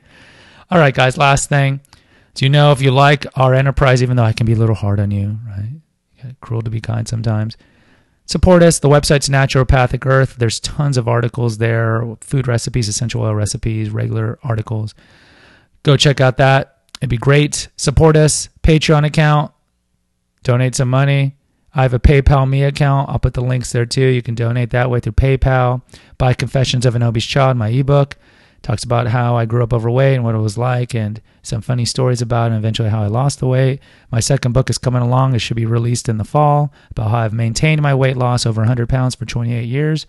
All 0.70 0.78
right, 0.78 0.94
guys, 0.94 1.16
last 1.16 1.48
thing. 1.48 1.80
Do 2.34 2.44
you 2.44 2.50
know 2.50 2.72
if 2.72 2.80
you 2.80 2.90
like 2.90 3.26
our 3.34 3.54
enterprise, 3.54 4.02
even 4.02 4.16
though 4.16 4.24
I 4.24 4.32
can 4.32 4.46
be 4.46 4.52
a 4.52 4.56
little 4.56 4.74
hard 4.74 5.00
on 5.00 5.10
you, 5.10 5.38
right? 5.46 5.80
cruel 6.40 6.62
to 6.62 6.70
be 6.70 6.80
kind 6.80 7.08
sometimes. 7.08 7.56
Support 8.26 8.62
us. 8.62 8.78
The 8.78 8.88
website's 8.88 9.28
Naturopathic 9.28 10.04
Earth. 10.04 10.36
There's 10.36 10.60
tons 10.60 10.98
of 10.98 11.08
articles 11.08 11.58
there 11.58 12.16
food 12.20 12.46
recipes, 12.46 12.86
essential 12.86 13.22
oil 13.22 13.34
recipes, 13.34 13.90
regular 13.90 14.38
articles. 14.42 14.94
Go 15.82 15.97
check 15.97 16.20
out 16.20 16.37
that. 16.38 16.82
It'd 17.00 17.11
be 17.11 17.16
great. 17.16 17.68
Support 17.76 18.16
us. 18.16 18.49
Patreon 18.62 19.06
account. 19.06 19.52
Donate 20.42 20.75
some 20.75 20.90
money. 20.90 21.37
I 21.75 21.82
have 21.82 21.94
a 21.94 22.00
PayPal 22.00 22.49
me 22.49 22.64
account. 22.64 23.08
I'll 23.08 23.18
put 23.18 23.35
the 23.35 23.40
links 23.40 23.73
there 23.73 23.87
too. 23.87 24.06
You 24.06 24.23
can 24.23 24.35
donate 24.35 24.70
that 24.70 24.90
way 24.90 25.00
through 25.00 25.12
PayPal. 25.12 25.82
Buy 26.16 26.35
Confessions 26.35 26.87
of 26.87 26.97
an 26.97 27.02
Obese 27.02 27.26
Child, 27.26 27.56
my 27.56 27.68
ebook 27.68 28.16
talks 28.62 28.85
about 28.85 29.06
how 29.06 29.37
I 29.37 29.47
grew 29.47 29.62
up 29.62 29.73
overweight 29.73 30.16
and 30.16 30.25
what 30.25 30.35
it 30.35 30.38
was 30.38 30.58
like, 30.58 30.94
and 30.94 31.20
some 31.42 31.61
funny 31.61 31.85
stories 31.85 32.20
about 32.20 32.50
and 32.50 32.56
eventually 32.56 32.88
how 32.88 33.02
I 33.02 33.06
lost 33.06 33.40
the 33.40 33.47
weight. 33.47 33.80
My 34.11 34.20
second 34.20 34.52
book 34.52 34.68
is 34.68 34.78
coming 34.78 35.02
along. 35.02 35.35
It 35.35 35.38
should 35.38 35.56
be 35.56 35.66
released 35.66 36.08
in 36.08 36.18
the 36.18 36.25
fall 36.25 36.73
about 36.90 37.11
how 37.11 37.18
I've 37.18 37.32
maintained 37.32 37.82
my 37.82 37.94
weight 37.94 38.16
loss 38.16 38.47
over 38.47 38.61
100 38.61 38.88
pounds 38.88 39.14
for 39.14 39.25
28 39.25 39.64
years. 39.64 40.06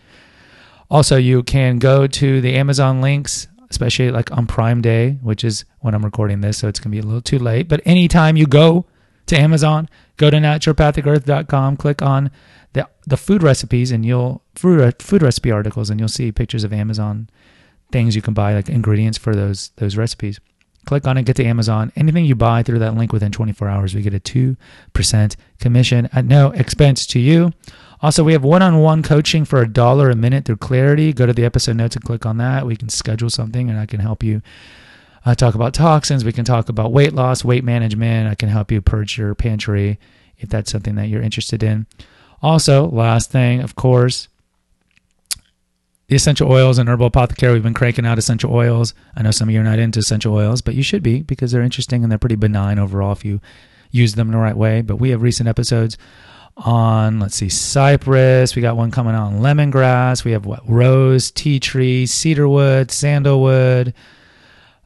Also, 0.89 1.17
you 1.17 1.43
can 1.43 1.77
go 1.77 2.07
to 2.07 2.41
the 2.41 2.55
Amazon 2.55 3.01
links 3.01 3.47
especially 3.69 4.11
like 4.11 4.31
on 4.31 4.47
Prime 4.47 4.81
Day, 4.81 5.17
which 5.21 5.43
is 5.43 5.65
when 5.79 5.93
I'm 5.93 6.03
recording 6.03 6.41
this, 6.41 6.57
so 6.57 6.67
it's 6.67 6.79
going 6.79 6.91
to 6.91 6.95
be 6.95 6.99
a 6.99 7.05
little 7.05 7.21
too 7.21 7.39
late. 7.39 7.67
But 7.67 7.81
anytime 7.85 8.35
you 8.35 8.45
go 8.45 8.85
to 9.27 9.39
Amazon, 9.39 9.89
go 10.17 10.29
to 10.29 10.37
naturopathicearth.com, 10.37 11.77
click 11.77 12.01
on 12.01 12.31
the 12.73 12.87
the 13.05 13.17
food 13.17 13.43
recipes, 13.43 13.91
and 13.91 14.05
you'll 14.05 14.43
food 14.55 15.01
food 15.01 15.21
recipe 15.21 15.51
articles, 15.51 15.89
and 15.89 15.99
you'll 15.99 16.09
see 16.09 16.31
pictures 16.31 16.63
of 16.63 16.73
Amazon 16.73 17.29
things 17.91 18.15
you 18.15 18.21
can 18.21 18.33
buy, 18.33 18.53
like 18.53 18.69
ingredients 18.69 19.17
for 19.17 19.35
those 19.35 19.71
those 19.77 19.97
recipes. 19.97 20.39
Click 20.89 21.05
on 21.05 21.19
it, 21.19 21.25
get 21.25 21.35
to 21.35 21.45
Amazon. 21.45 21.91
Anything 21.95 22.25
you 22.25 22.33
buy 22.33 22.63
through 22.63 22.79
that 22.79 22.95
link 22.95 23.13
within 23.13 23.31
24 23.31 23.69
hours, 23.69 23.93
we 23.93 24.01
get 24.01 24.15
a 24.15 24.19
2% 24.19 25.35
commission 25.59 26.09
at 26.11 26.25
no 26.25 26.49
expense 26.49 27.05
to 27.05 27.19
you. 27.19 27.53
Also, 28.01 28.23
we 28.23 28.33
have 28.33 28.43
one 28.43 28.63
on 28.63 28.79
one 28.79 29.03
coaching 29.03 29.45
for 29.45 29.61
a 29.61 29.71
dollar 29.71 30.09
a 30.09 30.15
minute 30.15 30.45
through 30.45 30.57
Clarity. 30.57 31.13
Go 31.13 31.27
to 31.27 31.33
the 31.33 31.45
episode 31.45 31.75
notes 31.75 31.95
and 31.95 32.03
click 32.03 32.25
on 32.25 32.37
that. 32.37 32.65
We 32.65 32.75
can 32.75 32.89
schedule 32.89 33.29
something 33.29 33.69
and 33.69 33.77
I 33.77 33.85
can 33.85 33.99
help 33.99 34.23
you 34.23 34.41
uh, 35.27 35.35
talk 35.35 35.53
about 35.53 35.75
toxins. 35.75 36.25
We 36.25 36.31
can 36.31 36.43
talk 36.43 36.69
about 36.69 36.91
weight 36.91 37.13
loss, 37.13 37.45
weight 37.45 37.63
management. 37.63 38.27
I 38.27 38.33
can 38.33 38.49
help 38.49 38.71
you 38.71 38.81
purge 38.81 39.15
your 39.15 39.35
pantry 39.35 39.99
if 40.39 40.49
that's 40.49 40.71
something 40.71 40.95
that 40.95 41.07
you're 41.07 41.21
interested 41.21 41.61
in. 41.61 41.85
Also, 42.41 42.89
last 42.89 43.29
thing, 43.29 43.61
of 43.61 43.75
course, 43.75 44.27
the 46.09 46.15
essential 46.15 46.51
oils 46.51 46.79
and 46.79 46.89
herbal 46.89 47.07
apothecary. 47.07 47.53
We've 47.53 47.63
been 47.63 47.75
cranking 47.75 48.05
out 48.05 48.17
essential 48.17 48.53
oils. 48.53 48.93
I 49.15 49.21
know 49.21 49.31
some 49.31 49.47
of 49.47 49.53
you 49.53 49.61
are 49.61 49.63
not 49.63 49.79
into 49.79 49.99
essential 49.99 50.33
oils, 50.33 50.61
but 50.61 50.73
you 50.73 50.81
should 50.83 51.03
be 51.03 51.21
because 51.21 51.51
they're 51.51 51.61
interesting 51.61 52.03
and 52.03 52.11
they're 52.11 52.17
pretty 52.17 52.35
benign 52.35 52.79
overall 52.79 53.11
if 53.11 53.23
you 53.23 53.39
use 53.91 54.15
them 54.15 54.31
the 54.31 54.37
right 54.37 54.57
way. 54.57 54.81
But 54.81 54.97
we 54.97 55.11
have 55.11 55.21
recent 55.21 55.47
episodes 55.47 55.97
on 56.57 57.21
let's 57.21 57.37
see 57.37 57.47
cypress 57.47 58.53
we 58.53 58.61
got 58.61 58.75
one 58.75 58.91
coming 58.91 59.15
on 59.15 59.39
lemongrass 59.39 60.25
we 60.25 60.33
have 60.33 60.45
what 60.45 60.59
rose 60.67 61.31
tea 61.31 61.57
tree 61.57 62.05
cedarwood 62.05 62.91
sandalwood 62.91 63.93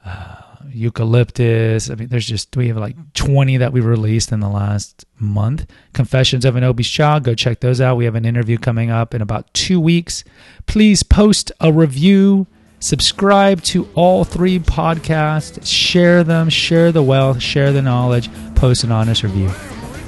uh, 0.06 0.36
eucalyptus 0.74 1.89
i 1.89 1.96
mean 1.96 2.08
there's 2.10 2.27
just 2.27 2.56
we 2.58 2.68
have 2.68 2.77
like 2.77 2.96
20 3.13 3.58
that 3.58 3.74
we 3.74 3.82
released 3.82 4.32
in 4.32 4.39
the 4.39 4.50
last 4.50 5.06
month 5.20 5.65
confessions 5.94 6.46
of 6.46 6.56
an 6.56 6.63
obese 6.63 6.89
child 6.89 7.24
go 7.24 7.34
check 7.34 7.60
those 7.60 7.80
out 7.80 7.96
we 7.96 8.06
have 8.06 8.15
an 8.15 8.25
interview 8.25 8.58
coming 8.58 8.89
up 8.89 9.13
in 9.13 9.22
about 9.22 9.51
two 9.53 9.80
weeks 9.80 10.24
please 10.65 11.03
post 11.03 11.51
a 11.60 11.72
review 11.72 12.48
subscribe 12.80 13.62
to 13.62 13.88
all 13.96 14.24
three 14.24 14.60
podcasts 14.60 15.65
share 15.65 16.24
them 16.24 16.50
share 16.50 16.92
the 16.92 17.03
wealth 17.03 17.42
share 17.42 17.72
the 17.72 17.82
knowledge 17.82 18.30
post 18.56 18.84
an 18.84 18.92
honest 18.92 19.24
review 19.24 19.50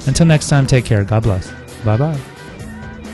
until 0.06 0.26
next 0.26 0.48
time, 0.48 0.66
take 0.66 0.84
care. 0.84 1.04
God 1.04 1.22
bless. 1.22 1.50
Bye 1.84 1.96
bye. 1.96 2.18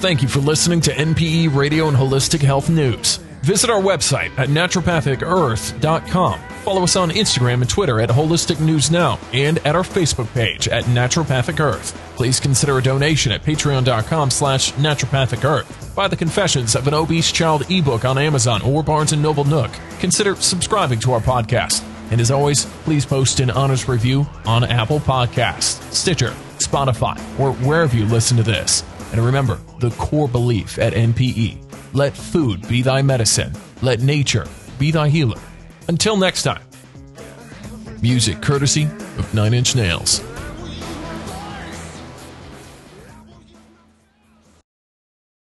Thank 0.01 0.23
you 0.23 0.29
for 0.29 0.41
listening 0.41 0.81
to 0.83 0.91
NPE 0.93 1.55
Radio 1.55 1.89
and 1.89 1.97
Holistic 1.97 2.41
Health 2.41 2.69
News. 2.69 3.19
Visit 3.43 3.71
our 3.71 3.81
website 3.81 4.31
at 4.39 4.49
naturopathicearth.com. 4.49 6.41
Follow 6.63 6.85
us 6.85 6.95
on 6.95 7.11
Instagram 7.11 7.55
and 7.55 7.69
Twitter 7.69 8.01
at 8.01 8.09
Holistic 8.09 8.61
News 8.61 8.89
Now 8.89 9.19
and 9.33 9.59
at 9.67 9.75
our 9.75 9.83
Facebook 9.83 10.33
page 10.33 10.69
at 10.69 10.85
Naturopathic 10.85 11.59
Earth. 11.59 11.93
Please 12.15 12.39
consider 12.39 12.79
a 12.79 12.83
donation 12.83 13.33
at 13.33 13.43
patreon.com 13.43 14.31
slash 14.31 14.73
naturopathic 14.75 15.43
earth. 15.45 15.93
Buy 15.97 16.07
the 16.07 16.17
Confessions 16.17 16.77
of 16.77 16.87
an 16.87 16.95
Obese 16.95 17.33
Child 17.33 17.69
ebook 17.69 18.05
on 18.05 18.17
Amazon 18.17 18.63
or 18.63 18.85
Barnes 18.85 19.13
& 19.13 19.17
Noble 19.17 19.45
Nook. 19.45 19.73
Consider 19.99 20.37
subscribing 20.37 21.01
to 21.01 21.13
our 21.13 21.21
podcast. 21.21 21.85
And 22.13 22.21
as 22.21 22.31
always, 22.31 22.67
please 22.85 23.05
post 23.05 23.41
an 23.41 23.51
honest 23.51 23.89
review 23.89 24.25
on 24.47 24.63
Apple 24.63 25.01
Podcasts, 25.01 25.83
Stitcher, 25.93 26.31
Spotify, 26.59 27.19
or 27.41 27.53
wherever 27.55 27.97
you 27.97 28.05
listen 28.05 28.37
to 28.37 28.45
this. 28.45 28.85
And 29.11 29.21
remember 29.21 29.59
the 29.81 29.91
core 29.91 30.29
belief 30.29 30.79
at 30.79 30.93
NPE 30.93 31.62
let 31.93 32.17
food 32.17 32.67
be 32.69 32.83
thy 32.83 33.03
medicine, 33.03 33.53
let 33.83 34.01
nature 34.01 34.47
be 34.79 34.91
thy 34.91 35.09
healer. 35.09 35.41
Until 35.89 36.17
next 36.17 36.43
time, 36.43 36.63
music 38.01 38.41
courtesy 38.41 38.85
of 38.85 39.35
Nine 39.35 39.55
Inch 39.55 39.75
Nails. 39.77 40.21